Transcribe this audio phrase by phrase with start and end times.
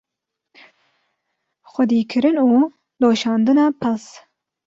[1.71, 2.49] xwedîkirin û
[3.01, 4.03] doşandina pez